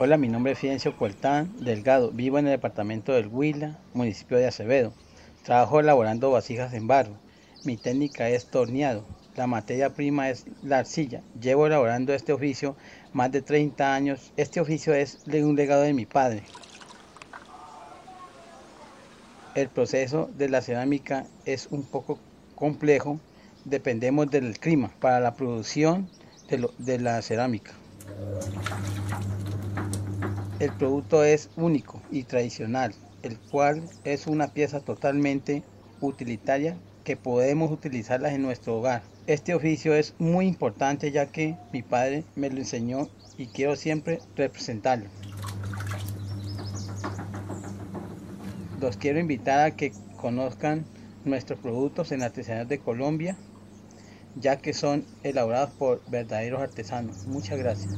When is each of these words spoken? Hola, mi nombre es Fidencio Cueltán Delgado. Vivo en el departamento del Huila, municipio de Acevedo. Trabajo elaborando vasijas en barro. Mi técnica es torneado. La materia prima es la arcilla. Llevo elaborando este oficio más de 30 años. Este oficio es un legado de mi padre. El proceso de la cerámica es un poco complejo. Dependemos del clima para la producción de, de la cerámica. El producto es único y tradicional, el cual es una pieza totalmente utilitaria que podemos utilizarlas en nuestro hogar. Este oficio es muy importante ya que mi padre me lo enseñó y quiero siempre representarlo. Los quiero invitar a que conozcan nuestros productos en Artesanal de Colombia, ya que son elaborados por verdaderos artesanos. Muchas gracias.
Hola, 0.00 0.16
mi 0.16 0.28
nombre 0.28 0.52
es 0.52 0.60
Fidencio 0.60 0.96
Cueltán 0.96 1.52
Delgado. 1.58 2.12
Vivo 2.12 2.38
en 2.38 2.46
el 2.46 2.52
departamento 2.52 3.14
del 3.14 3.26
Huila, 3.26 3.80
municipio 3.94 4.38
de 4.38 4.46
Acevedo. 4.46 4.92
Trabajo 5.42 5.80
elaborando 5.80 6.30
vasijas 6.30 6.72
en 6.72 6.86
barro. 6.86 7.14
Mi 7.64 7.76
técnica 7.76 8.28
es 8.28 8.46
torneado. 8.46 9.04
La 9.34 9.48
materia 9.48 9.90
prima 9.90 10.30
es 10.30 10.46
la 10.62 10.78
arcilla. 10.78 11.22
Llevo 11.40 11.66
elaborando 11.66 12.14
este 12.14 12.32
oficio 12.32 12.76
más 13.12 13.32
de 13.32 13.42
30 13.42 13.92
años. 13.92 14.32
Este 14.36 14.60
oficio 14.60 14.94
es 14.94 15.18
un 15.26 15.56
legado 15.56 15.82
de 15.82 15.94
mi 15.94 16.06
padre. 16.06 16.44
El 19.56 19.68
proceso 19.68 20.30
de 20.38 20.48
la 20.48 20.62
cerámica 20.62 21.26
es 21.44 21.66
un 21.72 21.82
poco 21.82 22.20
complejo. 22.54 23.18
Dependemos 23.64 24.30
del 24.30 24.60
clima 24.60 24.92
para 25.00 25.18
la 25.18 25.34
producción 25.34 26.08
de, 26.48 26.68
de 26.78 27.00
la 27.00 27.20
cerámica. 27.20 27.72
El 30.60 30.72
producto 30.72 31.22
es 31.22 31.50
único 31.56 32.02
y 32.10 32.24
tradicional, 32.24 32.92
el 33.22 33.38
cual 33.38 33.88
es 34.02 34.26
una 34.26 34.48
pieza 34.48 34.80
totalmente 34.80 35.62
utilitaria 36.00 36.76
que 37.04 37.16
podemos 37.16 37.70
utilizarlas 37.70 38.32
en 38.32 38.42
nuestro 38.42 38.76
hogar. 38.76 39.02
Este 39.28 39.54
oficio 39.54 39.94
es 39.94 40.14
muy 40.18 40.46
importante 40.46 41.12
ya 41.12 41.26
que 41.26 41.56
mi 41.72 41.82
padre 41.82 42.24
me 42.34 42.50
lo 42.50 42.58
enseñó 42.58 43.08
y 43.36 43.46
quiero 43.46 43.76
siempre 43.76 44.18
representarlo. 44.34 45.08
Los 48.80 48.96
quiero 48.96 49.20
invitar 49.20 49.60
a 49.60 49.76
que 49.76 49.92
conozcan 50.16 50.84
nuestros 51.24 51.60
productos 51.60 52.10
en 52.10 52.22
Artesanal 52.22 52.66
de 52.66 52.80
Colombia, 52.80 53.36
ya 54.34 54.56
que 54.56 54.72
son 54.72 55.04
elaborados 55.22 55.70
por 55.70 56.02
verdaderos 56.10 56.60
artesanos. 56.60 57.26
Muchas 57.26 57.58
gracias. 57.58 57.96